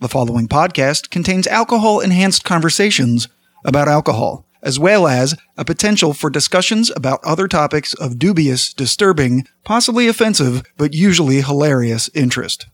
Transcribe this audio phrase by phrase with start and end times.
[0.00, 3.26] The following podcast contains alcohol enhanced conversations
[3.64, 9.44] about alcohol, as well as a potential for discussions about other topics of dubious, disturbing,
[9.64, 12.68] possibly offensive, but usually hilarious interest.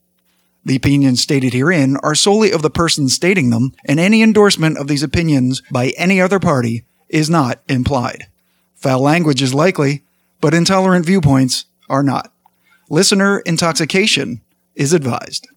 [0.67, 4.87] The opinions stated herein are solely of the person stating them, and any endorsement of
[4.87, 8.27] these opinions by any other party is not implied.
[8.75, 10.03] Foul language is likely,
[10.43, 12.31] but intolerant viewpoints are not.
[12.91, 14.43] Listener intoxication
[14.75, 15.49] is advised.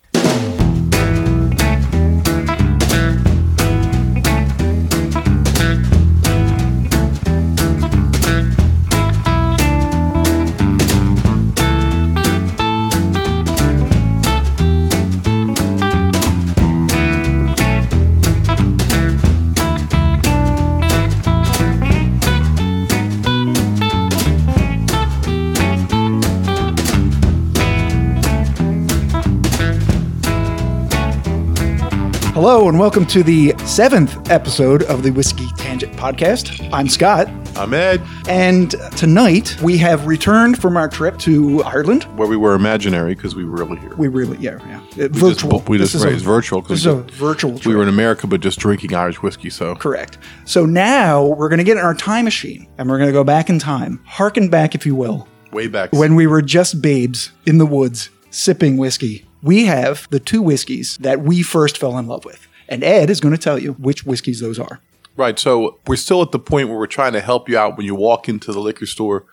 [32.38, 36.70] Hello, and welcome to the seventh episode of the Whiskey Tangent Podcast.
[36.72, 42.04] I'm Scott, I'm Ed, and tonight we have returned from our trip to Ireland.
[42.16, 43.96] where we were imaginary because we were really here.
[43.96, 45.52] We really, yeah, yeah, Uh, We virtual.
[45.58, 47.66] Just, we This just raised virtual This because is a virtual trip.
[47.66, 49.50] we were in America, but just drinking Irish whiskey.
[49.50, 50.20] So Correct.
[50.46, 53.24] So now we're going to get in our time machine and we're going to go
[53.24, 57.32] back in time, harken back, if you will, way back when we were just babes
[57.48, 59.27] in the woods sipping whiskey.
[59.42, 62.48] We have the two whiskeys that we first fell in love with.
[62.70, 64.82] And Ed is going to tell you which whiskeys those are.
[65.16, 65.40] right.
[65.40, 67.96] So we're still at the point where we're trying to help you out when you
[67.96, 69.26] walk into the liquor store.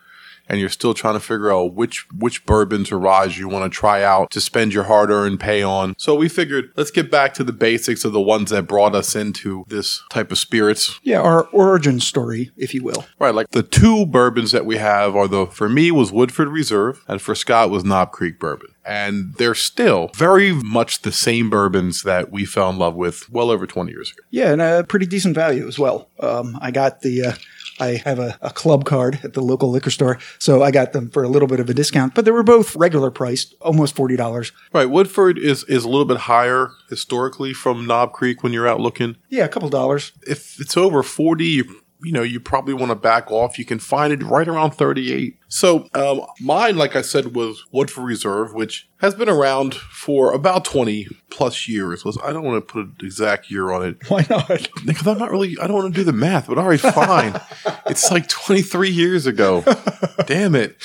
[0.49, 3.75] And you're still trying to figure out which which bourbons or ryes you want to
[3.75, 5.95] try out to spend your hard earned pay on.
[5.99, 9.17] So we figured let's get back to the basics of the ones that brought us
[9.17, 11.01] into this type of spirits.
[11.03, 13.05] Yeah, our origin story, if you will.
[13.19, 17.03] Right, like the two bourbons that we have are the for me was Woodford Reserve
[17.09, 18.69] and for Scott was Knob Creek Bourbon.
[18.87, 23.51] And they're still very much the same bourbons that we fell in love with well
[23.51, 24.21] over 20 years ago.
[24.31, 26.11] Yeah, and a pretty decent value as well.
[26.21, 27.27] Um, I got the.
[27.27, 27.33] Uh,
[27.81, 31.11] I have a, a club card at the local liquor store, so I got them
[31.11, 32.15] for a little bit of a discount.
[32.15, 34.53] But they were both regular priced, almost forty dollars.
[34.73, 38.81] Right, Woodford is is a little bit higher historically from Knob Creek when you're out
[38.81, 39.17] looking.
[39.29, 40.13] Yeah, a couple dollars.
[40.27, 43.59] If it's over 40, you you know, you probably want to back off.
[43.59, 45.39] You can find it right around 38.
[45.49, 50.65] So, um, mine, like I said, was Woodford Reserve, which has been around for about
[50.65, 52.05] 20 plus years.
[52.05, 54.49] Was I don't want to put an exact year on it Why not?
[54.85, 55.57] because I'm not really.
[55.61, 57.41] I don't want to do the math, but all right, fine.
[57.87, 59.65] it's like 23 years ago.
[60.27, 60.77] Damn it!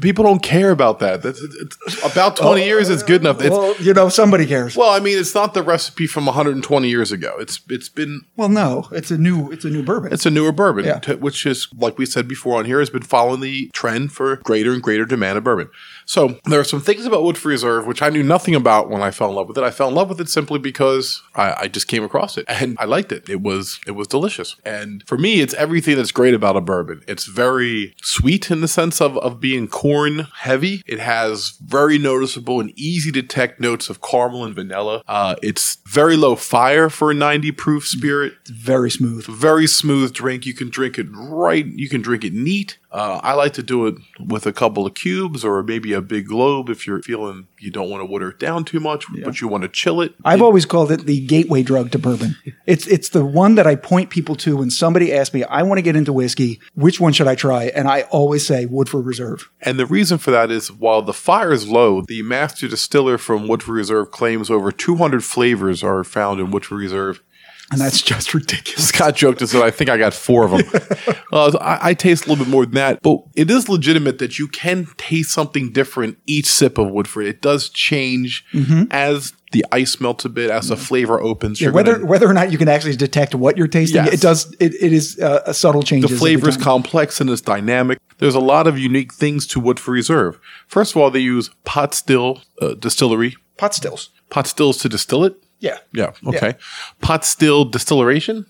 [0.00, 1.22] People don't care about that.
[1.22, 3.40] That's it's, about 20 years is good enough.
[3.40, 4.76] It's, well, you know, somebody cares.
[4.76, 7.34] well, I mean, it's not the recipe from 120 years ago.
[7.38, 10.12] It's it's been Well, no, it's a new, it's a new bourbon.
[10.12, 10.98] it's a newer bourbon, Yeah.
[10.98, 14.36] t- which is like we said before on here has been following the trend for
[14.36, 15.70] greater and greater demand of bourbon.
[16.04, 19.10] So there are some things about Woodford Reserve which I knew nothing about when I
[19.10, 19.64] fell in love with it.
[19.64, 22.76] I fell in love with it simply because I, I just came across it and
[22.78, 23.28] I liked it.
[23.28, 24.56] It was it was delicious.
[24.64, 27.02] And for me, it's everything that's great about a bourbon.
[27.08, 30.82] It's very sweet in the sense of, of being corn heavy.
[30.86, 35.04] It has very noticeable and easy to detect notes of caramel and vanilla.
[35.06, 39.24] Uh, it's very low fire for a 90 proof spirit very smooth.
[39.26, 40.46] very smooth drink.
[40.46, 41.64] You can drink it right.
[41.64, 42.78] You can drink it neat.
[42.90, 46.28] Uh, I like to do it with a couple of cubes or maybe a big
[46.28, 49.48] globe if you're feeling you don't want to water it down too much, but you
[49.48, 50.14] want to chill it.
[50.24, 52.36] I've always called it the gateway drug to bourbon.
[52.66, 55.78] It's it's the one that I point people to when somebody asks me, I want
[55.78, 56.60] to get into whiskey.
[56.74, 57.64] Which one should I try?
[57.66, 59.50] And I always say Woodford Reserve.
[59.60, 63.48] And the reason for that is while the fire is low, the master distiller from
[63.48, 67.22] Woodford Reserve claims over 200 flavors are found in Woodford Reserve.
[67.72, 68.88] And that's just ridiculous.
[68.88, 71.16] Scott joked and said, I think I got four of them.
[71.32, 74.38] uh, I, I taste a little bit more than that, but it is legitimate that
[74.38, 77.26] you can taste something different each sip of Woodford.
[77.26, 78.44] It does change
[78.92, 81.60] as the ice melts a bit, as the flavor opens.
[81.60, 84.14] Yeah, whether gonna- whether or not you can actually detect what you're tasting, Yes.
[84.14, 84.54] it does.
[84.60, 86.06] It, it is uh, a subtle change.
[86.06, 87.98] the flavor is complex and it's dynamic.
[88.18, 90.38] There's a lot of unique things to Woodford Reserve.
[90.68, 94.10] First of all, they use pot still uh, distillery, pot stills.
[94.30, 95.34] pot stills to distill it.
[95.58, 96.54] Yeah, Yeah, okay.
[97.00, 98.46] Pot still distillation.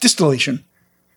[0.00, 0.64] distillation.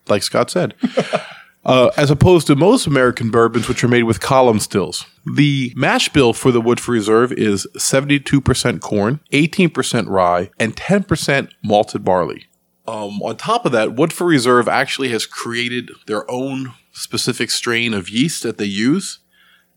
[0.08, 0.74] like Scott said.
[1.66, 5.06] Uh, as opposed to most American bourbons, which are made with column stills.
[5.36, 12.06] The mash bill for the Woodford Reserve is 72% corn, 18% rye, and 10% malted
[12.06, 12.46] barley.
[12.88, 18.08] Um, on top of that, Woodford Reserve actually has created their own specific strain of
[18.08, 19.20] yeast that they use,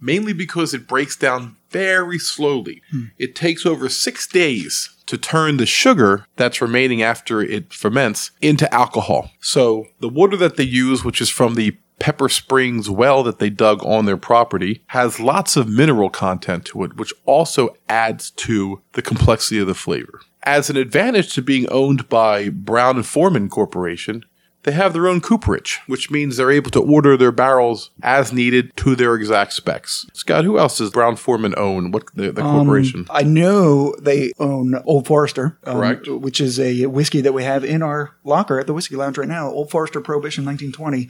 [0.01, 2.83] mainly because it breaks down very slowly.
[2.91, 3.05] Hmm.
[3.19, 8.73] It takes over six days to turn the sugar that's remaining after it ferments into
[8.73, 9.31] alcohol.
[9.41, 13.51] So the water that they use, which is from the Pepper Springs well that they
[13.51, 18.81] dug on their property has lots of mineral content to it, which also adds to
[18.93, 20.21] the complexity of the flavor.
[20.43, 24.25] As an advantage to being owned by Brown and Forman Corporation,
[24.63, 28.77] they have their own cooperage, which means they're able to order their barrels as needed
[28.77, 30.07] to their exact specs.
[30.13, 31.91] Scott, who else does Brown-Forman own?
[31.93, 33.07] What the, the corporation?
[33.11, 36.09] I know they own Old Forester, um, Correct.
[36.09, 39.29] which is a whiskey that we have in our locker at the whiskey lounge right
[39.29, 39.49] now.
[39.49, 41.09] Old Forester Prohibition 1920.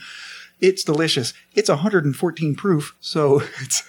[0.61, 1.33] It's delicious.
[1.55, 3.83] It's 114 proof, so it's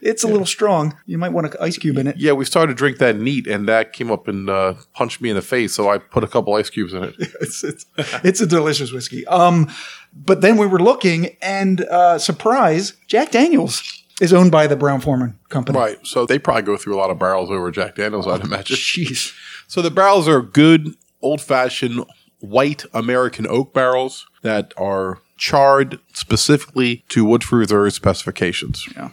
[0.00, 0.96] it's a little strong.
[1.06, 2.16] You might want an ice cube in it.
[2.16, 5.30] yeah, we started to drink that neat, and that came up and uh, punched me
[5.30, 5.74] in the face.
[5.74, 7.14] So I put a couple ice cubes in it.
[7.40, 9.26] It's it's, it's a delicious whiskey.
[9.26, 9.70] Um,
[10.14, 13.82] but then we were looking, and uh, surprise, Jack Daniels
[14.20, 15.78] is owned by the Brown-Forman company.
[15.78, 15.98] Right.
[16.06, 18.76] So they probably go through a lot of barrels over Jack Daniels, I'd imagine.
[18.76, 19.34] Jeez.
[19.68, 22.04] So the barrels are good, old fashioned
[22.40, 28.86] white American oak barrels that are charred specifically to Woodford Reserve specifications.
[28.96, 29.10] Yeah.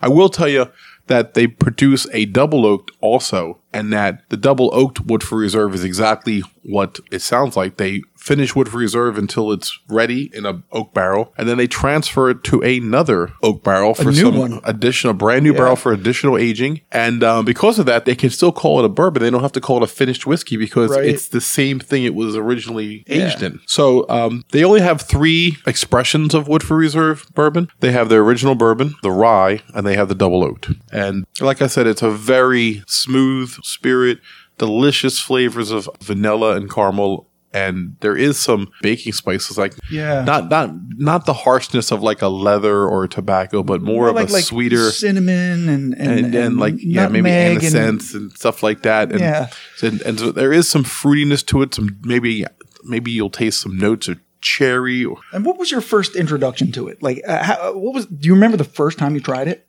[0.00, 0.70] I will tell you
[1.08, 5.84] that they produce a double oaked also, and that the double oaked Woodford Reserve is
[5.84, 7.76] exactly what it sounds like.
[7.76, 12.30] They finish Woodford Reserve until it's ready in a oak barrel, and then they transfer
[12.30, 14.60] it to another oak barrel for some one.
[14.64, 16.80] additional brand new barrel for additional aging.
[16.92, 19.22] And um, because of that, they can still call it a bourbon.
[19.22, 21.04] They don't have to call it a finished whiskey because Right.
[21.04, 23.46] it's the same thing it was originally aged Yeah.
[23.48, 23.60] in.
[23.66, 27.68] So um, they only have three expressions of Woodford Reserve bourbon.
[27.80, 30.70] They have their original bourbon, the rye, and they have the double oaked.
[30.92, 34.20] And like I said, it's a very smooth spirit,
[34.58, 37.28] delicious flavors of vanilla and caramel.
[37.54, 40.24] And there is some baking spices, like Yeah.
[40.24, 44.14] not not not the harshness of like a leather or a tobacco, but more of
[44.14, 48.32] like, a like sweeter cinnamon and and, and, and like yeah, maybe nutmeg and- and,
[48.32, 49.10] stuff like that.
[49.12, 49.48] And, Yeah.
[49.82, 51.74] and, and so there is some fruitiness to it.
[51.74, 52.44] Some maybe
[52.84, 55.04] maybe you'll taste some notes of cherry.
[55.04, 57.02] Or, And what was your first introduction to it?
[57.02, 58.06] Like, uh, how, what was?
[58.06, 59.66] Do you remember the first time you tried it?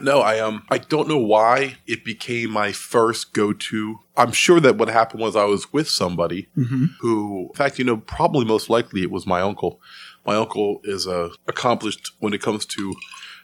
[0.00, 4.00] No, I um I don't know why it became my first go to.
[4.16, 6.48] I'm sure that what happened was I was with somebody
[7.00, 9.80] who, in fact, you know, probably most likely it was my uncle.
[10.26, 12.94] My uncle is uh, accomplished when it comes to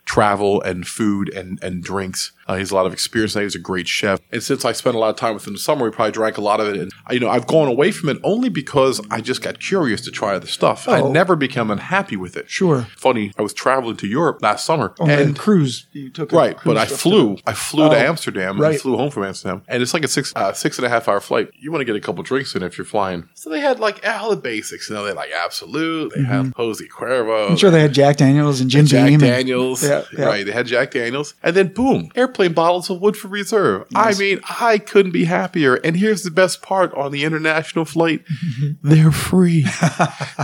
[0.06, 2.32] travel and food and, and drinks.
[2.50, 3.36] Uh, he has a lot of experience.
[3.36, 4.18] and He's a great chef.
[4.32, 6.10] And since I spent a lot of time with him in the summer, we probably
[6.12, 6.76] drank a lot of it.
[6.76, 10.10] And, you know, I've gone away from it only because I just got curious to
[10.10, 10.88] try the stuff.
[10.88, 11.12] I Oh.
[11.12, 12.50] never became unhappy with it.
[12.50, 12.86] Sure.
[12.96, 14.94] Funny, I was traveling to Europe last summer.
[15.00, 16.32] On and cruise you took.
[16.32, 17.36] a Right, but I to- flew.
[17.46, 18.80] I flew to Oh, Amsterdam and right.
[18.80, 21.20] flew home from Amsterdam, and it's like a six uh, six and a half hour
[21.20, 21.50] flight.
[21.58, 23.28] You want to get a couple drinks in if you're flying.
[23.34, 24.88] So they had like all the basics.
[24.88, 26.12] You know, they had like Absolut.
[26.14, 27.24] They had Jose Cuervo.
[27.28, 27.52] Mm-hmm.
[27.52, 29.14] I'm sure they had Jack Daniels and Jim Jack Beam.
[29.14, 29.82] and- Daniels.
[29.82, 30.24] Yeah, yeah.
[30.24, 30.44] Right.
[30.46, 31.34] They had Jack Daniels.
[31.42, 33.86] And then boom, airplane bottles of Woodford Reserve.
[33.94, 35.74] I mean, I couldn't be happier.
[35.76, 38.22] And here's the best part on the international flight.
[38.82, 39.66] They're free.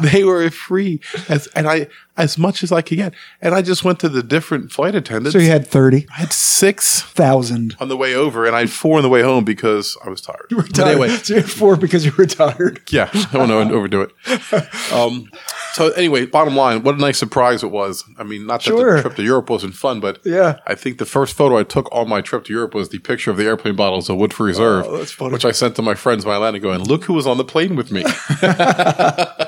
[0.03, 1.01] they were free.
[1.29, 1.89] As and I
[2.19, 3.13] as much as I could get.
[3.43, 5.33] And I just went to the different flight attendants.
[5.35, 7.77] so you had thirty I had six thousand.
[7.79, 10.21] on the way over and I had four on the way home because I was
[10.23, 10.47] tired.
[10.51, 12.81] But anyway, so you had four because you were tired.
[12.91, 14.93] yeah, I don't want to overdo it.
[14.93, 15.31] Um,
[15.75, 18.03] so anyway, bottom line, what a nice surprise it was.
[18.19, 18.97] I mean, not that Sure.
[18.97, 20.59] the trip to Europe wasn't fun, but Yeah.
[20.67, 23.31] I think the first photo I took on my trip to Europe was the picture
[23.31, 26.31] of the airplane bottles of Woodford Reserve, Oh, which I sent to my friends in
[26.31, 28.05] Atlanta going, look who was on the plane with me.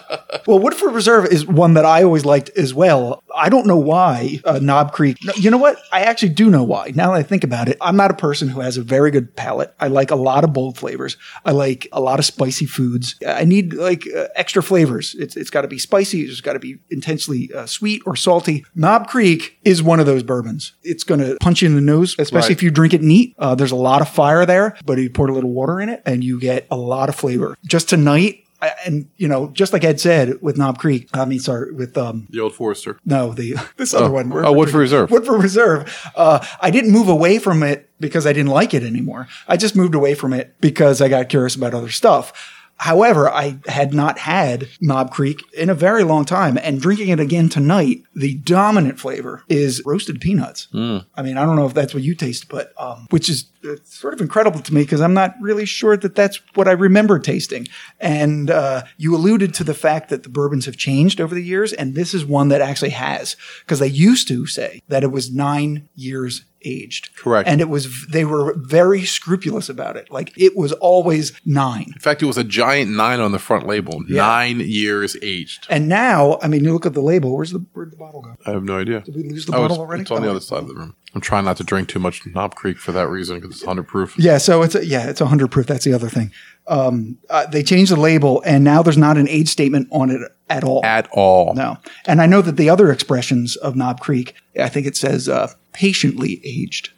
[0.48, 3.22] Well, Woodford Reserve is one that I always liked as well.
[3.36, 5.18] I don't know why uh, Knob Creek.
[5.22, 5.76] No, you know what?
[5.92, 6.90] I actually do know why.
[6.94, 9.36] Now that I think about it, I'm not a person who has a very good
[9.36, 9.74] palate.
[9.78, 11.18] I like a lot of bold flavors.
[11.44, 13.16] I like a lot of spicy foods.
[13.26, 15.14] I need like uh, extra flavors.
[15.18, 16.22] It's it's got to be spicy.
[16.22, 18.64] It's got to be intensely uh, sweet or salty.
[18.74, 20.72] Knob Creek is one of those bourbons.
[20.82, 22.56] It's going to punch you in the nose, especially Right.
[22.56, 23.34] if you drink it neat.
[23.38, 26.02] Uh, there's a lot of fire there, but you pour a little water in it
[26.06, 27.54] and you get a lot of flavor.
[27.66, 31.38] Just tonight, I- and you know, just like Ed said with Knob Creek, I mean,
[31.40, 32.98] sorry, with um, the old Forester.
[33.04, 35.10] no, the this other one, oh, Woodford Reserve.
[35.10, 36.10] Woodford Reserve.
[36.16, 39.28] Uh, I didn't move away from it because I didn't like it anymore.
[39.46, 42.54] I just moved away from it because I got curious about other stuff.
[42.78, 47.18] However, I had not had Knob Creek in a very long time, and drinking it
[47.18, 50.68] again tonight, the dominant flavor is roasted peanuts.
[51.14, 53.74] I mean, I don't know if that's what you taste, but um, which is uh,
[53.84, 57.18] sort of incredible to me because I'm not really sure that that's what I remember
[57.18, 57.66] tasting.
[57.98, 61.72] And uh, you alluded to the fact that the bourbons have changed over the years,
[61.72, 65.32] and this is one that actually has because they used to say that it was
[65.32, 67.14] nine years aged.
[67.16, 67.48] Correct.
[67.48, 70.10] And it was they were very scrupulous about it.
[70.10, 71.86] Like it was always nine.
[71.94, 74.00] In fact, it was a giant nine on the front label.
[74.08, 75.66] Nine years aged.
[75.70, 77.36] And now, I mean, you look at the label.
[77.36, 78.34] Where's the where'd the bottle go?
[78.46, 79.00] I have no idea.
[79.00, 80.02] Did we lose the Oh, it's, bottle already?
[80.02, 80.94] it's on the Oh, other side of the room.
[81.14, 83.84] I'm trying not to drink too much Knob Creek for that reason because it's 100
[83.88, 84.18] proof.
[84.18, 85.66] Yeah, so it's a, yeah, it's 100 proof.
[85.66, 86.30] That's the other thing.
[86.66, 90.20] Um, uh, they changed the label, and now there's not an age statement on it
[90.50, 90.84] at all.
[90.84, 91.54] At all.
[91.54, 95.30] no, and I know that the other expressions of Knob Creek, I think it says
[95.30, 95.50] uh,
[95.82, 96.90] patiently aged.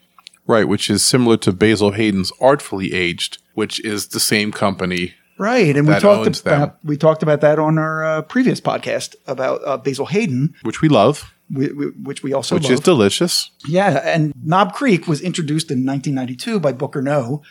[0.47, 5.15] Right, which is similar to Basil Hayden's Artfully Aged, which is the same company.
[5.39, 9.61] Right, and we talked about we talked about that on our uh, previous podcast about
[9.67, 12.73] uh, Basil Hayden, Which we love, whi- whi- which we also which love.
[12.73, 13.51] is delicious.
[13.69, 17.43] Yeah, and Knob Creek was introduced in 1992 by Booker Noe,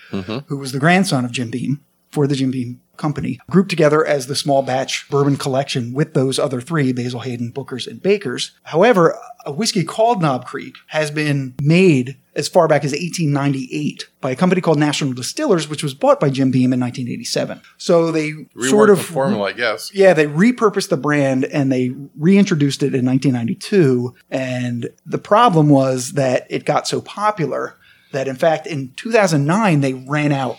[0.47, 1.79] who was the grandson of Jim Beam
[2.11, 6.37] for the Jim Beam Company, grouped together as the small batch bourbon collection with those
[6.37, 8.51] other three Basil Hayden, Booker's, and Baker's.
[8.63, 14.31] However, a whiskey called Knob Creek has been made as far back as 1898 by
[14.31, 17.61] a company called National Distillers, which was bought by Jim Beam in 1987.
[17.77, 18.33] So they
[18.67, 19.93] sort of the formula, I guess.
[19.93, 24.15] yeah, they repurposed the brand and they reintroduced it in 1992.
[24.29, 27.77] And the problem was that it got so popular
[28.11, 30.57] that, in fact, in 2009, they ran out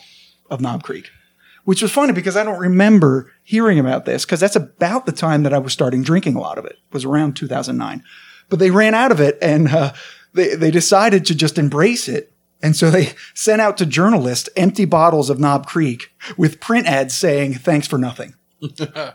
[0.50, 1.11] of Knob Creek,
[1.70, 5.44] which was funny because I don't remember hearing about this because that's about the time
[5.44, 8.02] that I was starting drinking a lot of it, was around 2009.
[8.48, 9.92] But they ran out of it and uh,
[10.32, 12.32] they, they decided to just embrace it.
[12.60, 17.16] And so they sent out to journalists empty bottles of Knob Creek with print ads
[17.16, 18.34] saying, thanks for nothing.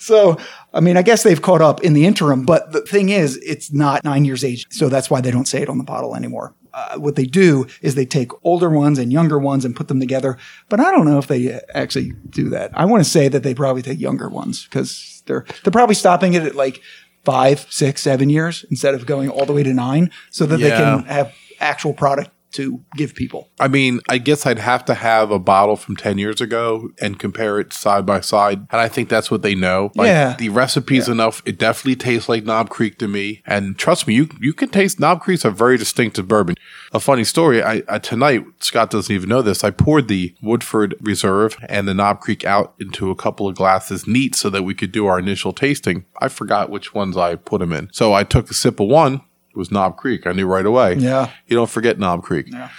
[0.00, 0.36] So,
[0.74, 3.72] I mean, I guess they've caught up in the interim, but the thing is, it's
[3.72, 4.66] not nine years age.
[4.68, 6.52] So that's why they don't say it on the bottle anymore.
[6.74, 10.00] Uh, what they do is they take older ones and younger ones and put them
[10.00, 10.36] together.
[10.68, 12.72] But I don't know if they actually do that.
[12.74, 16.34] I want to say that they probably take younger ones because they're, they're probably stopping
[16.34, 16.80] it at like
[17.24, 20.70] five, six, seven years instead of going all the way to nine so that they
[20.70, 23.50] can have actual product to give people.
[23.60, 27.18] I mean, I guess I'd have to have a bottle from 10 years ago and
[27.18, 28.60] compare it side by side.
[28.70, 29.90] And I think that's what they know.
[29.94, 30.36] Like, Yeah.
[30.38, 31.42] The recipe's enough.
[31.44, 33.42] It definitely tastes like Knob Creek to me.
[33.46, 36.56] And trust me, you, you can taste Knob Creek's a very distinctive bourbon.
[36.92, 40.94] A funny story, I, I tonight, Scott doesn't even know this, I poured the Woodford
[41.00, 44.74] Reserve and the Knob Creek out into a couple of glasses neat so that we
[44.74, 46.04] could do our initial tasting.
[46.20, 47.90] I forgot which ones I put them in.
[47.92, 49.22] So I took a sip of one.
[49.54, 50.26] Was Knob Creek.
[50.26, 50.94] I knew right away.
[50.96, 51.30] Yeah.
[51.46, 52.46] You don't forget Knob Creek.
[52.50, 52.70] Yeah.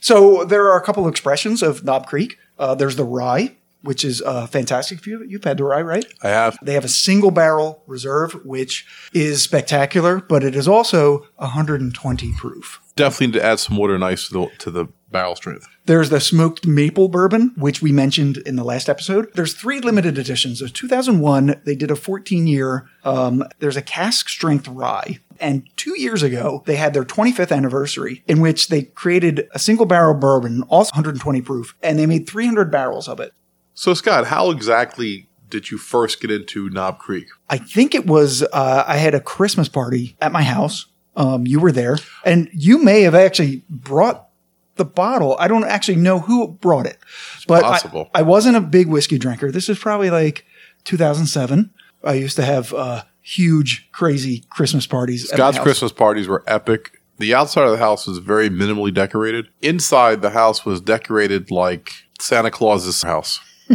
[0.00, 2.36] So there are a couple of expressions of Knob Creek.
[2.58, 5.04] Uh, there's the rye, which is uh, fantastic.
[5.06, 6.04] You, you've had the rye, right?
[6.22, 6.58] I have.
[6.62, 12.80] They have a single barrel reserve, which is spectacular, but it is also 120 proof.
[12.96, 15.66] definitely need to add some water and ice to the, to the barrel strength.
[15.86, 19.30] There's the smoked maple bourbon, which we mentioned in the last episode.
[19.34, 20.58] There's three limited editions.
[20.58, 21.60] There's 2001.
[21.64, 22.88] They did a 14 year.
[23.04, 25.18] Um, there's a cask strength rye.
[25.40, 29.86] And two years ago, they had their 25th anniversary in which they created a single
[29.86, 33.32] barrel bourbon, also 120 proof, and they made 300 barrels of it.
[33.74, 37.26] So, Scott, how exactly did you first get into Knob Creek?
[37.50, 40.86] I think it was uh, I had a Christmas party at my house.
[41.16, 44.28] Um, you were there, and you may have actually brought
[44.76, 45.36] the bottle.
[45.38, 46.98] I don't actually know who brought it,
[47.46, 47.68] but I-
[48.14, 49.52] I, wasn't a big whiskey drinker.
[49.52, 50.44] This is probably like
[50.84, 51.70] 2007.
[52.02, 55.28] I used to have uh, huge, crazy Christmas parties.
[55.28, 55.58] Scott's.
[55.58, 57.00] Christmas parties were epic.
[57.18, 59.48] The outside of the house was very minimally decorated.
[59.62, 63.40] Inside the house was decorated like Santa Claus's house.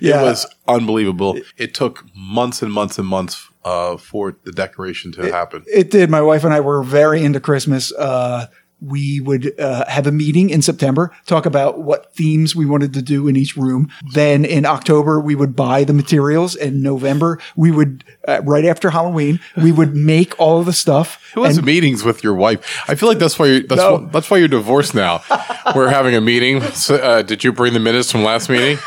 [0.00, 0.20] Yeah.
[0.20, 1.38] It was unbelievable.
[1.56, 5.64] It took months and months and months uh, for the decoration to happen.
[5.66, 6.08] It did.
[6.08, 7.92] My wife and I were very into Christmas.
[7.92, 8.46] Uh,
[8.80, 13.02] we would uh, have a meeting in September, talk about what themes we wanted to
[13.02, 13.90] do in each room.
[14.12, 16.54] Then in October, we would buy the materials.
[16.54, 21.20] In November, we would, uh, right after Halloween, we would make all of the stuff.
[21.34, 22.84] Who has meetings with your wife?
[22.88, 23.96] I feel like that's why you're, that's, No.
[23.96, 25.22] why, that's why you're divorced now.
[25.74, 26.60] We're having a meeting.
[26.72, 28.78] So, uh, did you bring the minutes from last meeting?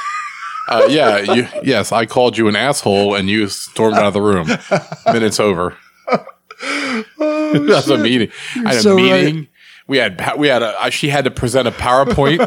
[0.69, 4.21] Uh, yeah, you, yes, I called you an asshole and you stormed out of the
[4.21, 4.47] room.
[5.13, 5.75] Minutes over.
[7.17, 8.31] That's a meeting.
[8.65, 9.35] I had a meeting.
[9.37, 9.47] right.
[9.91, 12.39] We had we had a she had to present a PowerPoint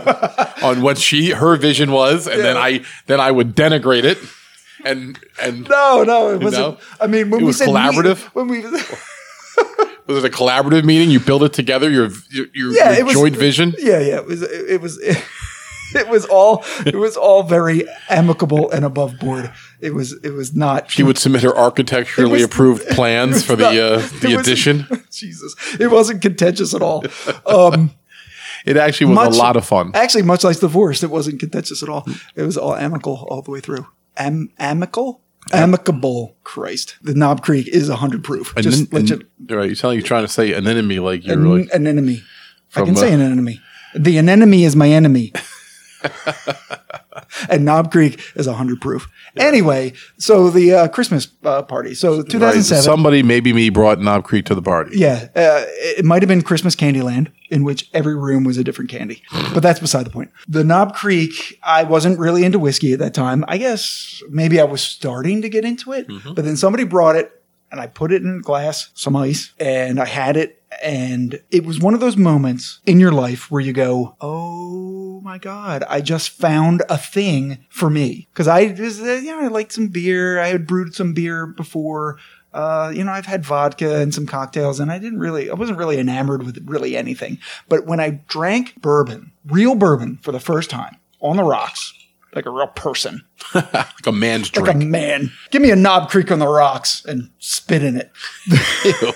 [0.63, 4.17] on what she her vision was, and then I then I would denigrate it,
[4.83, 6.79] and and no, no, it wasn't.
[6.79, 6.85] No?
[7.03, 8.19] I mean, when It we was meet- collaborative?
[8.35, 8.61] when we,
[10.07, 11.11] was it a collaborative meeting?
[11.11, 11.91] You build it together.
[11.91, 13.75] Your your, your, Yeah, your it was- joint vision.
[13.79, 14.99] yeah, yeah, it was, it was,
[15.95, 19.53] it was all, it was all very amicable and above board.
[19.85, 20.91] It was, it was not.
[20.91, 24.87] She would submit her architecturally was- approved plans for the uh, the addition.
[25.11, 27.05] Jesus, it wasn't contentious at all.
[27.47, 27.91] Um,
[28.67, 29.91] It actually was much- a lot of fun.
[29.93, 32.09] Actually, much like divorce, it wasn't contentious at all.
[32.35, 33.87] It was all amicable all the way through.
[34.17, 35.21] Am- amicable?
[35.53, 36.35] Amicable.
[36.45, 36.97] Christ.
[37.03, 38.55] The Knob Creek is a 100 proof.
[38.57, 40.99] And Just then, let you, right, you sound like you're trying to say an enemy,
[40.99, 42.23] like you're an, like an enemy.
[42.75, 43.61] I can uh, say an enemy.
[43.95, 45.35] The anemone is my enemy.
[47.49, 49.09] And Knob Creek is 100 proof.
[49.37, 51.95] Anyway, so the uh, Christmas uh, party.
[51.95, 52.83] So right, 2007.
[52.83, 54.97] somebody, maybe me, brought Knob Creek to the party.
[54.97, 58.91] Yeah, uh, it might have been Christmas Candyland, in which every room was a different
[58.91, 59.23] candy.
[59.53, 60.31] But that's beside the point.
[60.49, 63.45] The Knob Creek, I wasn't really into whiskey at that time.
[63.49, 67.33] I guess maybe I was starting to get into it, but then somebody brought it,
[67.73, 70.63] and I put it in a glass, some ice, and I had it.
[70.83, 75.39] And it was one of those moments in your life where you go, "Oh my
[75.39, 79.49] god, I just found a thing for me." Because I was, uh, you know, I
[79.49, 80.39] liked some beer.
[80.39, 82.19] I had brewed some beer before
[82.55, 85.77] uh, you know, I've had vodka and some cocktails, and I didn't really, I wasn't
[85.77, 87.39] really enamored with really anything.
[87.69, 91.93] But when I drank bourbon, real bourbon, for the first time on the rocks,
[92.35, 93.23] like a real person,
[93.55, 94.67] Like a man's drink.
[94.69, 98.11] like a man, give me a Knob Creek on the rocks and spit in it.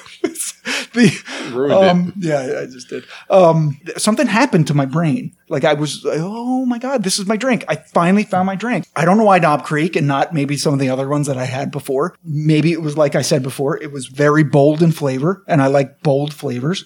[0.93, 1.11] The,
[1.53, 3.05] Ruined um, yeah, I just did.
[3.31, 5.35] Um, something happened to my brain.
[5.49, 7.65] Like I was, like, oh my god, this is my drink.
[7.69, 8.87] I finally found my drink.
[8.97, 11.37] I don't know why Knob Creek and not maybe some of the other ones that
[11.39, 12.17] I had before.
[12.25, 15.67] Maybe it was like I said before, it was very bold in flavor, and I
[15.69, 16.85] like bold flavors.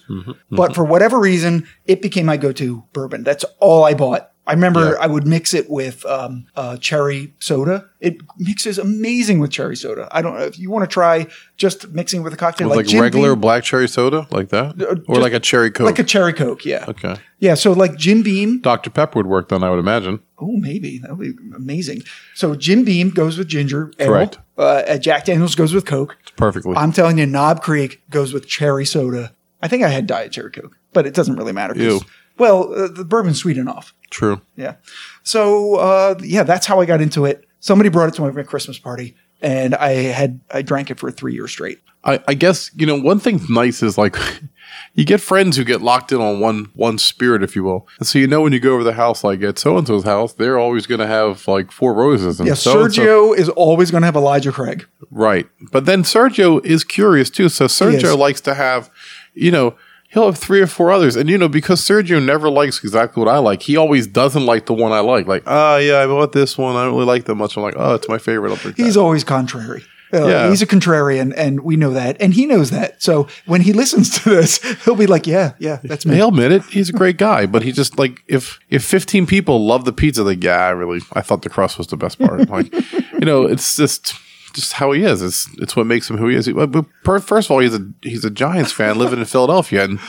[0.49, 3.23] But for whatever reason, it became my go-to bourbon.
[3.23, 4.31] That's all I bought.
[4.45, 4.97] I remember Yeah.
[4.99, 7.85] I would mix it with um, uh, cherry soda.
[8.01, 10.09] It mixes amazing with cherry soda.
[10.11, 12.87] I don't know if you want to try just mixing with a cocktail With like,
[12.87, 15.85] Jim regular black cherry soda, like that, or Uh, just like a cherry coke.
[15.85, 16.65] like a cherry coke.
[16.65, 17.53] Yeah, okay, yeah.
[17.53, 18.59] So like Jim Beam.
[18.59, 20.19] Dr Pepper would work then, I would imagine.
[20.37, 22.01] Oh, maybe that would be amazing.
[22.35, 23.93] So Jim Beam goes with ginger.
[23.97, 24.07] ale.
[24.07, 24.39] Correct.
[24.57, 26.17] Uh, uh, Jack Daniels goes with Coke.
[26.35, 26.75] Perfectly.
[26.75, 29.31] I'm telling you, Knob Creek goes with cherry soda.
[29.61, 31.73] I think I had diet cherry Coke, but it doesn't really matter.
[31.77, 32.01] Ew.
[32.37, 33.93] Well, uh, the bourbon's sweet enough.
[34.09, 34.41] True.
[34.55, 34.75] Yeah.
[35.23, 37.45] So uh, yeah, that's how I got into it.
[37.59, 41.33] Somebody brought it to my Christmas party, and I had I drank it for three
[41.33, 41.79] years straight.
[42.03, 44.17] I, I guess you know one thing nice is like
[44.93, 47.87] you get friends who get locked in on one one spirit, if you will.
[47.99, 50.03] And so you know when you go over the house, like at so and so's
[50.03, 52.39] house, they're always going to have like four roses.
[52.39, 54.85] And Yeah, so-and-so- Sergio is always going to have Elijah Craig.
[55.11, 55.47] right?
[55.71, 57.47] But then Sergio is curious too.
[57.47, 58.89] So Sergio likes to have,
[59.33, 59.75] you know.
[60.13, 63.33] He'll have three or four others, and you know because Sergio never likes exactly what
[63.33, 63.63] I like.
[63.63, 65.25] He always doesn't like the one I like.
[65.25, 66.75] Like, oh yeah, I bought this one.
[66.75, 67.57] I don't really like that much.
[67.57, 68.51] I'm like, oh, it's my favorite.
[68.51, 68.83] I'll drink that.
[68.83, 69.83] He's always contrary.
[70.13, 70.49] Uh, Yeah.
[70.51, 73.01] He's a contrarian, and we know that, and he knows that.
[73.01, 76.51] So when he listens to this, he'll be like, "Yeah, yeah, that's me." He'll admit
[76.51, 76.63] it.
[76.65, 80.23] He's a great guy, but he just like if if 15 people love the pizza,
[80.23, 82.47] like yeah, I really I thought the crust was the best part.
[82.47, 82.71] Like,
[83.13, 84.13] you know, it's just
[84.53, 85.21] just how he is.
[85.21, 86.47] It's it's what makes him who he is.
[86.49, 86.67] But
[87.03, 89.99] but first of all, he's a he's a Giants fan living in Philadelphia and.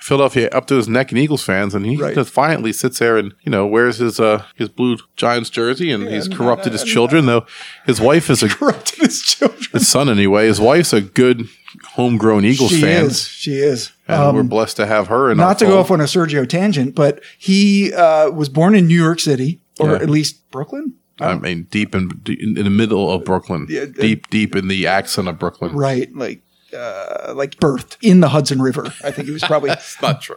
[0.00, 2.14] Philadelphia up to his neck in Eagles fans, and he Right.
[2.14, 6.28] defiantly sits there and you know wears his uh his blue Giants jersey, and he's
[6.28, 7.24] corrupted his children.
[7.24, 7.46] Though
[7.86, 9.64] his wife is a Corrupted his children.
[9.72, 10.46] his son anyway.
[10.46, 11.48] His wife's a good
[11.92, 13.26] homegrown Eagles She fan, is.
[13.26, 13.92] She is.
[14.06, 15.34] and we're blessed to have her.
[15.34, 19.02] Not to go off on a Sergio tangent, but he uh, was born in New
[19.02, 19.96] York City, or Yeah.
[20.02, 20.96] at least Brooklyn.
[21.20, 24.86] I mean, deep in in, in the middle of Brooklyn, Yeah, deep deep in the
[24.86, 25.74] accent of Brooklyn.
[25.74, 26.42] Right, like
[26.74, 28.92] uh, like birthed in the Hudson River.
[29.02, 29.70] I think he was probably.
[29.74, 30.36] It's not true.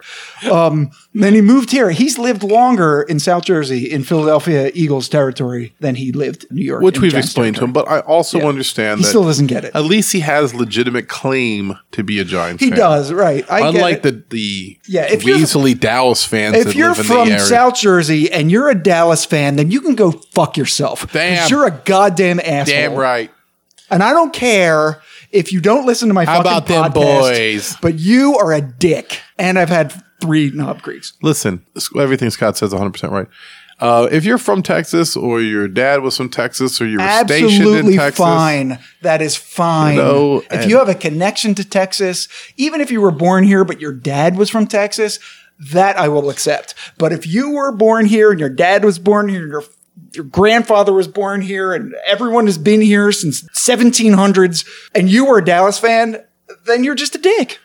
[0.52, 1.90] um, then he moved here.
[1.92, 6.64] He's lived longer in South Jersey, in Philadelphia Eagles territory, than he lived in New
[6.66, 9.24] York, Which in we've Giants explained to him, but I also understand He that still
[9.24, 9.76] doesn't get it.
[9.76, 12.78] at least he has legitimate claim to be a Giants He fan.
[12.80, 13.46] does, right?
[13.50, 14.04] I Unlike it.
[14.04, 17.46] the the Yeah, if you're- Dallas fans if that you're live in from the area.
[17.46, 21.12] South Jersey and you're a Dallas fan, then you can go fuck yourself.
[21.12, 21.50] Damn.
[21.50, 22.76] you're a goddamn asshole.
[22.76, 23.32] Damn right.
[23.90, 27.54] And I don't care if you don't listen to my How fucking about them podcast,
[27.54, 27.78] boys?
[27.82, 29.22] But you are a dick.
[29.38, 31.14] And I've had three knob creeks.
[31.22, 31.66] Listen,
[31.98, 33.28] everything Scott says 100 percent right.
[33.80, 37.52] Uh, if you're from Texas, or your dad was from Texas, or you were stationed
[37.52, 38.80] in Absolutely Texas, fine.
[39.04, 39.98] That is fine.
[39.98, 43.64] Know, if and- you have a connection to Texas, even if you were born here
[43.64, 45.20] but your dad was from Texas,
[45.60, 46.74] that I will accept.
[46.98, 49.64] But if you were born here and your dad was born here, and your
[50.14, 55.40] your grandfather was born here, and everyone has been here since 1700s, and you were
[55.40, 56.24] a Dallas fan,
[56.66, 57.60] then you're just a dick.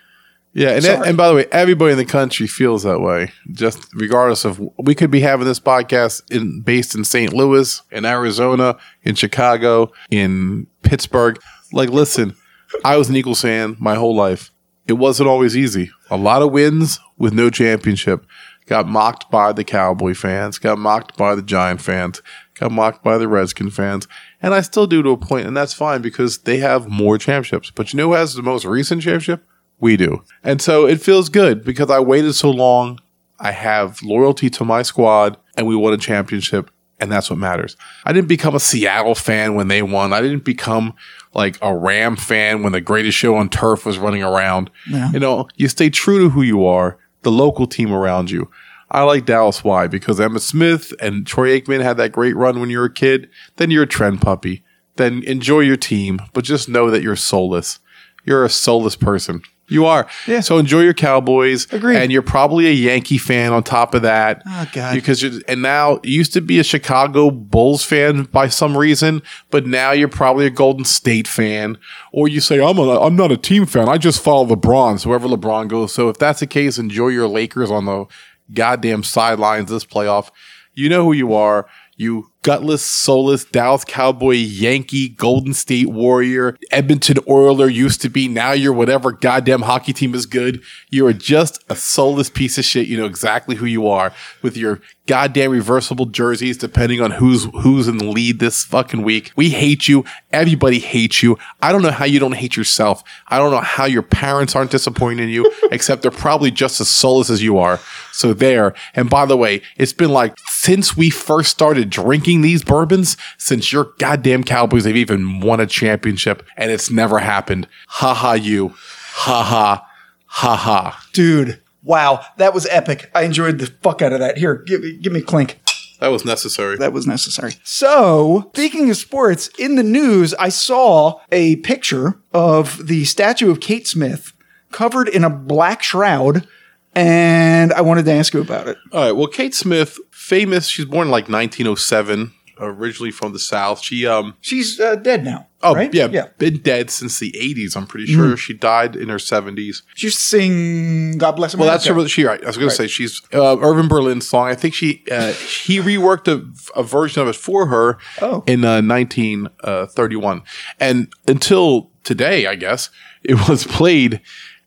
[0.54, 3.32] Yeah, and, and by the way, everybody in the country feels that way.
[3.52, 7.32] Just regardless of we could be having this podcast in based in St.
[7.32, 11.40] Louis, in Arizona, in Chicago, in Pittsburgh.
[11.72, 12.36] Like, listen,
[12.84, 14.50] I was an Eagles fan my whole life.
[14.86, 15.90] It wasn't always easy.
[16.10, 18.26] A lot of wins with no championship.
[18.66, 20.58] Got mocked by the Cowboy fans.
[20.58, 22.22] Got mocked by the Giant fans.
[22.54, 24.06] Got mocked by the Redskin fans.
[24.40, 27.70] And I still do to a point, and that's fine because they have more championships.
[27.70, 29.44] But you know who has the most recent championship?
[29.80, 30.22] We do.
[30.44, 33.00] And so it feels good because I waited so long.
[33.40, 36.70] I have loyalty to my squad and we won a championship.
[37.00, 37.76] and that's what matters.
[38.04, 40.12] I didn't become a Seattle fan when they won.
[40.12, 40.94] I didn't become
[41.34, 44.70] like a Ram fan when the greatest show on turf was running around.
[44.88, 45.10] Yeah.
[45.10, 48.50] You know, you stay true to who you are, the local team around you.
[48.90, 49.64] I like Dallas.
[49.64, 49.86] Why?
[49.86, 53.30] Because Emmitt Smith and Troy Aikman had that great run when you were a kid.
[53.56, 54.64] Then you're a trend puppy.
[54.96, 57.78] Then enjoy your team, but just know that you're soulless.
[58.24, 59.42] You're a soulless person.
[59.72, 60.06] You are.
[60.26, 60.40] Yeah.
[60.40, 61.72] So enjoy your Cowboys.
[61.72, 61.96] Agreed.
[61.96, 64.42] And you're probably a Yankee fan on top of that.
[64.46, 64.94] Oh, God.
[64.94, 69.22] Because you're, and now you used to be a Chicago Bulls fan by some reason,
[69.50, 71.78] but now you're probably a Golden State fan.
[72.12, 73.88] Or you say, I'm, a, I'm not a team fan.
[73.88, 75.00] I just follow LeBron.
[75.00, 75.92] So wherever LeBron goes.
[75.94, 78.06] So if that's the case, enjoy your Lakers on the
[78.52, 80.30] goddamn sidelines this playoff.
[80.74, 81.68] You know who you are.
[81.96, 88.28] You gutless, soulless Dallas Cowboy, Yankee, Golden State Warrior, Edmonton Oiler used to be.
[88.28, 90.62] Now you're whatever goddamn hockey team is good.
[90.90, 92.88] You are just a soulless piece of shit.
[92.88, 97.88] You know exactly who you are with your goddamn reversible jerseys, depending on who's who's
[97.88, 99.32] in the lead this fucking week.
[99.36, 100.04] We hate you.
[100.30, 101.38] Everybody hates you.
[101.60, 103.02] I don't know how you don't hate yourself.
[103.28, 106.88] I don't know how your parents aren't disappointed in you, except they're probably just as
[106.88, 107.80] soulless as you are.
[108.12, 108.74] So there.
[108.94, 113.72] And by the way, it's been like since we first started drinking these bourbons, since
[113.72, 117.68] your goddamn Cowboys have even won a championship, and it's never happened.
[117.88, 118.74] Ha ha you.
[119.14, 119.86] Ha ha.
[120.26, 121.06] Ha ha.
[121.12, 123.10] Dude, wow, that was epic.
[123.14, 124.38] I enjoyed the fuck out of that.
[124.38, 125.60] Here, give me, give me a clink.
[126.00, 126.78] That was necessary.
[126.78, 127.54] That was necessary.
[127.62, 133.60] So, speaking of sports, in the news, I saw a picture of the statue of
[133.60, 134.32] Kate Smith
[134.72, 136.48] covered in a black shroud,
[136.92, 138.78] and I wanted to ask you about it.
[138.90, 139.12] All right.
[139.12, 140.66] Well, Kate Smith, famous.
[140.66, 143.80] She's born like 1907, originally from the South.
[143.82, 145.48] She, um, She's uh, dead now.
[145.62, 145.92] oh, right?
[145.94, 146.26] yeah, yeah.
[146.38, 148.36] been dead since the 80s, I'm pretty sure.
[148.36, 149.82] She died in her 70s.
[149.94, 152.08] She used to sing "God Bless America." Well, that's her.
[152.08, 152.42] She right.
[152.42, 154.48] I was going to say she's uh, Irving Berlin's song.
[154.48, 156.44] I think she uh, he reworked a,
[156.78, 158.42] a version of it for her Oh.
[158.46, 160.42] in uh, 1931,
[160.80, 162.90] and until today, I guess
[163.22, 164.20] it was played.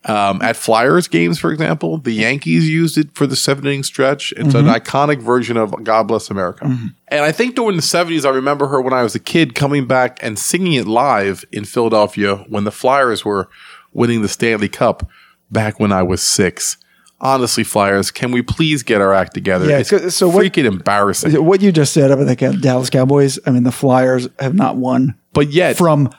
[0.08, 4.32] Um, at Flyers games, for example, the Yankees used it for the seven inning stretch.
[4.36, 6.64] It's an iconic version of God Bless America.
[7.08, 9.86] And I think during the 70s, I remember her when I was a kid coming
[9.86, 13.48] back and singing it live in Philadelphia when the Flyers were
[13.92, 15.08] winning the Stanley Cup
[15.50, 16.76] back when I was six.
[17.20, 19.66] Honestly, Flyers, can we please get our act together?
[19.68, 21.32] Yeah, it's so- so what- freaking embarrassing.
[21.44, 25.14] What you just said about the Dallas Cowboys, I mean, the Flyers have not won
[25.32, 26.10] But yet, from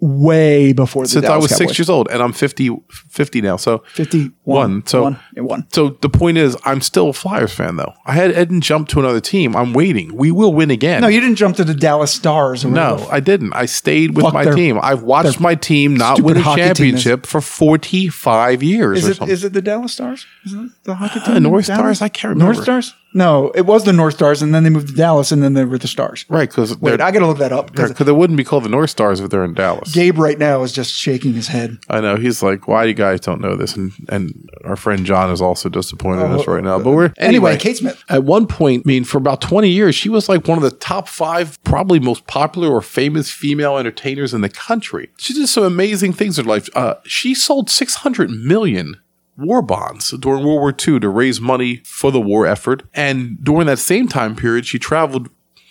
[0.00, 1.58] way before the since I was Cowboys.
[1.58, 2.70] six years old, and I'm 50,
[3.08, 4.32] 50 now, so 51.
[4.44, 5.66] One, so- one, and one.
[5.72, 7.92] So the point is, I'm still a Flyers fan, though.
[8.06, 9.56] I had I didn't jump to another team.
[9.56, 10.16] I'm waiting.
[10.16, 11.00] We will win again.
[11.02, 12.64] No, you didn't jump to the Dallas Stars.
[12.64, 13.12] Or No, whatever.
[13.12, 13.52] I didn't.
[13.54, 14.78] I stayed with Fuck my their- team.
[14.82, 18.98] I've watched my team not stupid win a hockey team is- championship for 45 years
[18.98, 19.32] Is or it something.
[19.32, 20.26] is it the Dallas Stars?
[20.44, 21.34] Is it the hockey team?
[21.34, 21.98] Uh, North Dallas?
[21.98, 22.02] Stars?
[22.02, 22.52] I can't remember.
[22.54, 22.94] North Stars?
[23.14, 25.64] No, it was the North Stars, and then they moved to Dallas, and then they
[25.64, 26.26] were the Stars.
[26.28, 28.68] right, because Wait, I got to look that up because they wouldn't be called the
[28.68, 29.92] North Stars if they're in Dallas.
[29.94, 31.78] Gabe right now is just shaking his head.
[31.88, 33.76] I know he's like, why you guys don't know this?
[33.76, 36.78] And and our friend John is also disappointed in us Oh, right now.
[36.78, 38.02] But we're Anyway, Kate Smith.
[38.08, 40.70] At one point, I mean, for about twenty years, she was like one of the
[40.70, 45.08] top five, probably most popular or famous female entertainers in the country.
[45.18, 46.68] She did some amazing things in her life.
[46.74, 48.96] Uh, she sold six hundred million
[49.38, 52.82] war bonds during World War II to raise money for the war effort.
[52.92, 55.30] And during that same time period, she traveled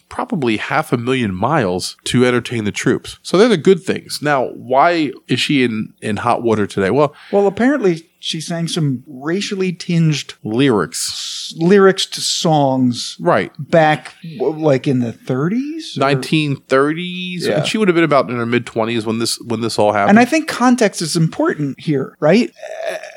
[0.09, 3.19] probably half a million miles to entertain the troops.
[3.23, 4.19] So they're the good things.
[4.21, 6.89] Now, why is she in, in hot water today?
[6.91, 11.53] Well, Well, apparently she sang some racially tinged lyrics.
[11.57, 13.51] lyrics to songs Right.
[13.59, 15.97] back like in the 30s.
[15.97, 17.41] 1930s.
[17.41, 17.63] Yeah.
[17.63, 20.11] She would have been about in her mid 20s when this when this all happened.
[20.11, 22.51] And I think context is important here, right?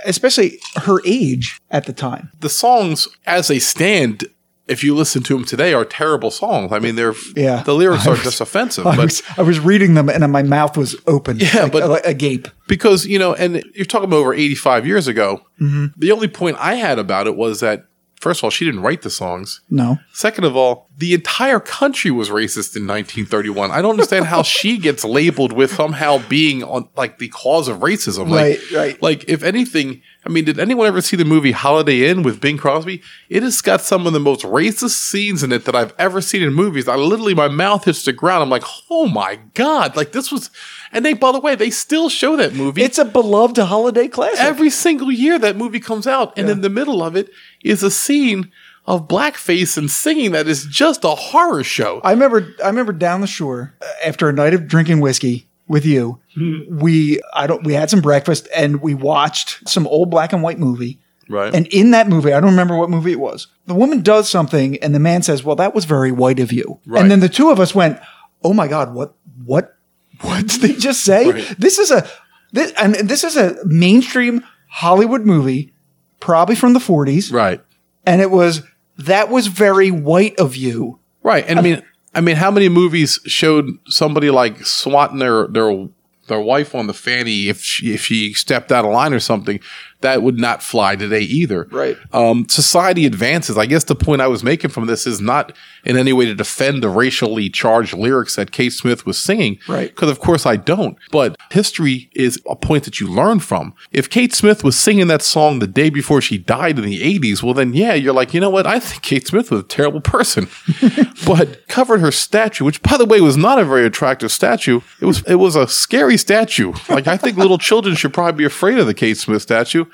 [0.04, 2.30] Especially her age at the time.
[2.40, 4.24] the songs as they stand
[4.70, 6.72] if you listen to them today are terrible songs.
[6.72, 7.62] I mean, they're Yeah.
[7.62, 10.30] the lyrics I are was- just offensive, I but was, I was reading them and
[10.32, 11.38] my mouth was open.
[11.40, 12.48] Yeah, like, but- like agape.
[12.68, 15.42] because you know, and you're talking about over 85 years ago.
[15.60, 15.86] Mm-hmm.
[15.98, 17.84] The only point I had about it was that
[18.20, 19.62] first of all, she didn't write the songs.
[19.70, 19.98] No.
[20.12, 23.70] Second of all, the entire country was racist in 1931.
[23.70, 27.78] I don't understand how she gets labeled with somehow being on like the cause of
[27.78, 28.28] racism.
[28.28, 29.02] Like, Right, right.
[29.02, 32.58] Like, if anything, I mean, did anyone ever see the movie Holiday Inn with Bing
[32.58, 33.02] Crosby?
[33.30, 36.42] It has got some of the most racist scenes in it that I've ever seen
[36.42, 36.88] in movies.
[36.88, 38.42] I literally, my mouth hits the ground.
[38.42, 39.96] I'm like, oh my god!
[39.96, 40.50] Like this was,
[40.92, 42.82] and they, by the way, they still show that movie.
[42.82, 44.40] It's a beloved holiday classic.
[44.40, 47.30] Every single year that movie comes out, and in the middle of it
[47.62, 48.52] is a scene
[48.86, 52.00] of blackface and singing that is just a horror show.
[52.02, 55.86] I remember I remember down the shore uh, after a night of drinking whiskey with
[55.86, 56.20] you.
[56.34, 56.78] Hmm.
[56.78, 60.58] We I don't we had some breakfast and we watched some old black and white
[60.58, 61.54] movie Right.
[61.54, 63.46] And in that movie, I don't remember what movie it was.
[63.66, 66.80] The woman does something, and the man says, "Well, that was very white of you."
[66.84, 67.00] Right.
[67.00, 68.00] And then the two of us went,
[68.42, 69.76] "Oh my god, what, what,
[70.22, 71.54] what did they just say?" Right.
[71.56, 72.04] This is a,
[72.50, 75.72] this, and this is a mainstream Hollywood movie,
[76.18, 77.60] probably from the '40s, Right.
[78.04, 78.62] and it was
[78.98, 80.98] that was very white of you.
[81.22, 81.44] Right.
[81.46, 81.82] And I mean,
[82.14, 85.88] I mean, how many movies showed somebody like swatting their their
[86.26, 89.60] their wife on the fanny if she, if she stepped out of line or something?
[90.00, 91.68] That would not fly today either.
[91.70, 91.96] Right.
[92.12, 93.58] Um, society advances.
[93.58, 95.52] I guess the point I was making from this is not
[95.84, 99.58] in any way to defend the racially charged lyrics that Kate Smith was singing.
[99.68, 99.88] Right.
[99.88, 100.96] Because of course I don't.
[101.10, 103.74] But history is a point that you learn from.
[103.92, 107.42] If Kate Smith was singing that song the day before she died in the 80s,
[107.42, 108.66] well then yeah, you're like, you know what?
[108.66, 110.48] I think Kate Smith was a terrible person.
[111.26, 114.80] but covered her statue, which by the way was not a very attractive statue.
[115.00, 116.72] It was it was a scary statue.
[116.88, 119.84] Like I think little children should probably be afraid of the Kate Smith statue.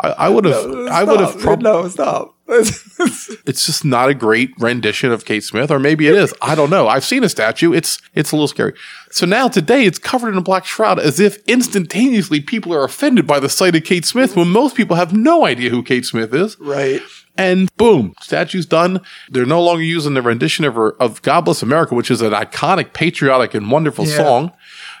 [0.00, 2.34] I, I would have I would have probably no stop.
[2.48, 6.32] it's just not a great rendition of Kate Smith, or maybe it is.
[6.40, 6.86] I don't know.
[6.86, 7.72] I've seen a statue.
[7.72, 8.74] It's it's a little scary.
[9.10, 13.26] So now today it's covered in a black shroud, as if instantaneously people are offended
[13.26, 16.32] by the sight of Kate Smith, when most people have no idea who Kate Smith
[16.34, 16.56] is.
[16.60, 17.00] right.
[17.38, 19.02] And boom, statue's done.
[19.28, 22.32] They're no longer using the rendition of her of God Bless America, which is an
[22.32, 24.16] iconic, patriotic, and wonderful Yeah.
[24.16, 24.52] song.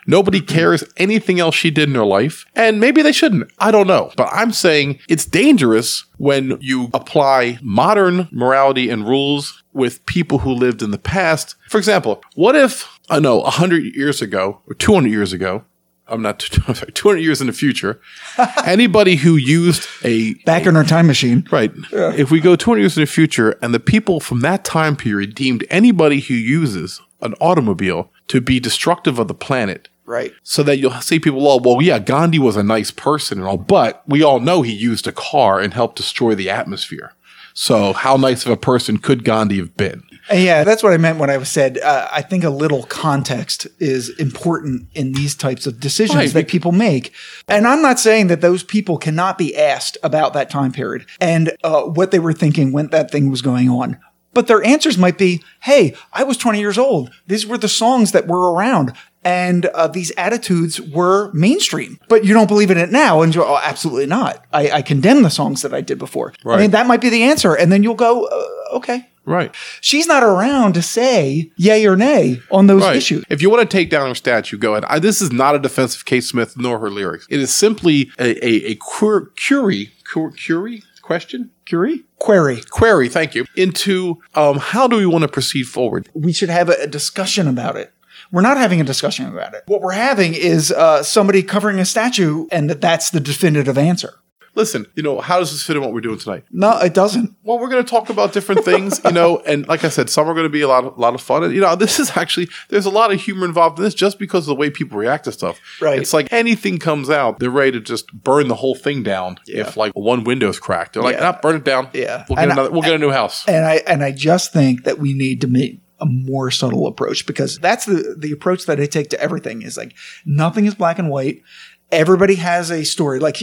[0.06, 0.54] Nobody mm-hmm.
[0.54, 2.46] cares anything else she did in her life.
[2.54, 3.50] And maybe they shouldn't.
[3.58, 4.12] I don't know.
[4.16, 10.52] But I'm saying it's dangerous when you apply modern morality and rules with people who
[10.52, 11.56] lived in the past.
[11.68, 15.64] For example, what if, I know, 100 years ago or 200 years ago,
[16.08, 16.42] I'm not,
[16.74, 18.00] sorry, 200 years in the future,
[18.64, 21.46] anybody who used a Back in our time machine.
[21.50, 21.72] Right.
[21.92, 25.34] If we go 200 years in the future and the people from that time period
[25.34, 30.32] deemed anybody who uses an automobile to be destructive of the planet, Right.
[30.42, 33.56] so that you'll see people, oh, well, yeah, Gandhi was a nice person and all,
[33.58, 37.12] but we all know he used a car and helped destroy the atmosphere.
[37.54, 40.02] So how nice of a person could Gandhi have been?
[40.30, 44.10] Yeah, that's what I meant when I said uh, I think a little context is
[44.18, 46.32] important in these types of decisions Right.
[46.34, 47.12] that people make.
[47.48, 51.52] And I'm not saying that those people cannot be asked about that time period and
[51.64, 53.98] uh, what they were thinking when that thing was going on.
[54.34, 57.10] But their answers might be, "Hey, I was 20 years old.
[57.26, 58.92] These were the songs that were around."
[59.26, 63.22] And uh, these attitudes were mainstream, but you don't believe in it now.
[63.22, 64.44] And you're, oh, absolutely not.
[64.52, 66.32] I, I condemn the songs that I did before.
[66.46, 67.54] I mean, that might be the answer.
[67.54, 69.52] And then you'll go, uh, okay, Right.
[69.80, 72.94] she's not around to say yay or nay on those Right.
[72.96, 73.24] issues.
[73.28, 74.84] If you want to take down her statue, go ahead.
[74.88, 77.26] I, this is not a defense of Kate Smith nor her lyrics.
[77.28, 81.50] It is simply a, a, a quer- query, quer- query question?
[81.64, 82.04] Curie?
[82.18, 82.62] Query.
[82.70, 86.08] Query, thank you, into um, how do we want to proceed forward?
[86.14, 87.92] We should have a, a discussion about it.
[88.36, 89.62] We're not having a discussion about it.
[89.64, 94.12] What we're having is uh, somebody covering a statue, and that that's the definitive answer.
[94.54, 96.44] Listen, you know, how does this fit in what we're doing tonight?
[96.50, 97.34] No, it doesn't.
[97.44, 100.28] Well, we're going to talk about different things, you know, and like I said, some
[100.28, 101.44] are going to be a lot, of, lot of fun.
[101.44, 104.18] And, you know, this is actually, there's a lot of humor involved in this just
[104.18, 105.58] because of the way people react to stuff.
[105.80, 105.98] Right.
[105.98, 109.62] It's like anything comes out, they're ready to just burn the whole thing down yeah.
[109.62, 110.92] if like one window's cracked.
[110.92, 111.30] They're like, Yeah.
[111.30, 111.88] ah, burn it down.
[111.94, 112.26] Yeah.
[112.28, 113.48] We'll get, And another, we'll get a new house.
[113.48, 117.26] And I and I just think that we need to make a more subtle approach
[117.26, 120.98] because that's the the approach that I take to everything is like nothing is black
[120.98, 121.42] and white.
[121.90, 123.18] Everybody has a story.
[123.18, 123.38] Like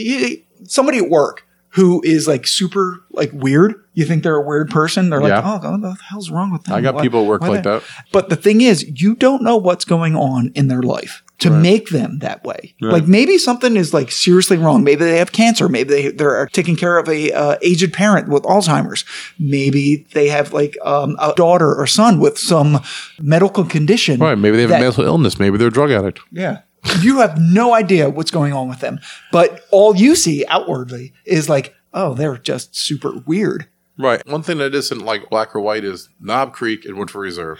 [0.65, 3.75] somebody at work who is like super like weird.
[3.93, 5.09] You think they're a weird person.
[5.09, 5.41] They're like, Yeah.
[5.43, 6.75] oh, what the hell's wrong with them?
[6.75, 7.83] I got Why- people at work like that.
[8.11, 11.89] But the thing is, you don't know what's going on in their life to make
[11.89, 12.73] them that way.
[12.81, 12.93] Right.
[12.93, 14.83] Like maybe something is like seriously wrong.
[14.83, 15.67] Maybe they have cancer.
[15.67, 19.03] Maybe they they're taking care of a uh, aged parent with Alzheimer's.
[19.39, 22.79] Maybe they have like um, a daughter or son with some
[23.19, 24.19] medical condition.
[24.19, 24.37] Right.
[24.37, 25.39] Maybe they have that- a mental illness.
[25.39, 26.21] Maybe they're a drug addict.
[26.31, 26.59] Yeah.
[27.01, 28.99] You have no idea what's going on with them,
[29.31, 33.67] but all you see outwardly is like, oh, they're just super weird.
[33.97, 34.25] Right.
[34.27, 37.59] One thing that isn't like black or white is Knob Creek and Woodford Reserve.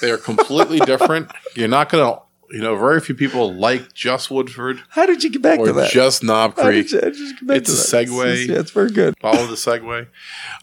[0.00, 1.30] They are completely different.
[1.54, 5.30] You're not going to, you know, very few people like just Woodford How did you
[5.30, 5.90] get back to that?
[5.90, 6.90] just Knob Creek.
[6.92, 8.06] you- how did you get back It's a that?
[8.08, 8.26] segue.
[8.32, 9.14] It's, yeah, it's very good.
[9.20, 10.06] Follow the segue.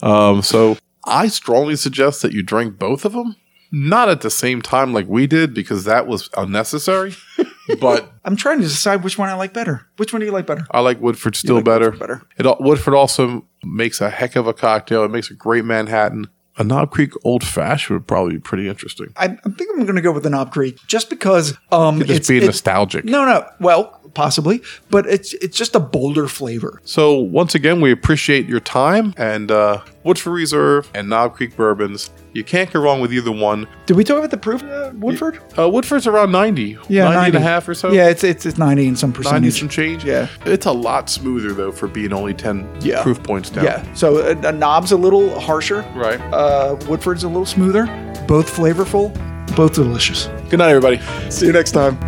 [0.02, 3.36] Um, so I strongly suggest that you drink both of them.
[3.76, 7.16] Not at the same time like we did because that was unnecessary.
[7.80, 9.88] but I'm trying to decide which one I like better.
[9.98, 10.66] Which one do you like better?
[10.70, 11.90] I like Woodford still like better.
[11.90, 12.00] Woodford
[12.38, 12.50] better.
[12.52, 15.04] It Woodford also makes a heck of a cocktail.
[15.04, 16.28] It makes a great Manhattan.
[16.58, 19.08] A Knob Creek Old Fashioned would probably be pretty interesting.
[19.18, 22.12] I, I think I'm going to go with the Knob Creek just because um, Just
[22.12, 23.06] it's being it- nostalgic.
[23.06, 23.48] No, no.
[23.60, 26.82] Well, possibly, but it's it's just a bolder flavor.
[26.86, 32.10] So once again, we appreciate your time and uh, Woodford Reserve and Knob Creek bourbons.
[32.34, 33.68] You can't go wrong with either one.
[33.86, 35.40] Did we talk about the proof, uh, Woodford?
[35.58, 37.92] Uh, Woodford's around 90, Yeah, 90, 90 and a half or so.
[37.92, 39.60] Yeah, it's it's, it's ninety and some 90 percentage.
[39.60, 40.04] some change.
[40.04, 40.28] Yeah.
[40.46, 43.04] It's a lot smoother though for being only 10 Yeah.
[43.04, 43.66] proof points down.
[43.66, 45.82] Yeah, so uh, a knob's a little harsher.
[45.96, 46.20] Right.
[46.34, 47.86] Uh, Woodford's a little smoother.
[48.28, 49.14] Both flavorful,
[49.56, 50.28] both delicious.
[50.50, 51.00] Good night, everybody.
[51.30, 52.00] See you next time.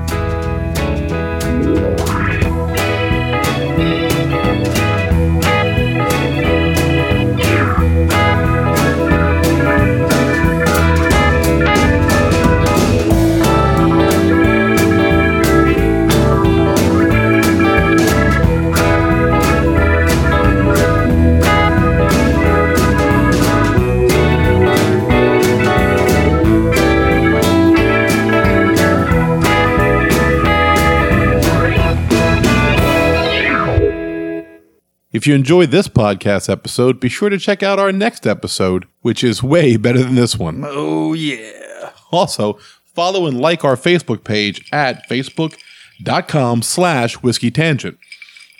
[35.26, 39.24] If you enjoyed this podcast episode, be sure to check out our next episode, which
[39.24, 40.64] is way better than this one.
[40.64, 41.94] Oh yeah.
[42.12, 42.60] Also,
[42.94, 47.98] follow and like our Facebook page at facebook.com slash whiskey tangent.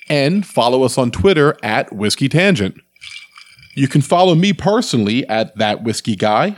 [0.10, 2.82] And follow us on Twitter at whiskey tangent.
[3.76, 6.58] You can follow me personally at that whiskey guy.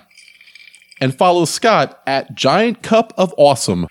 [1.02, 3.88] And follow Scott at Giant Cup of Awesome,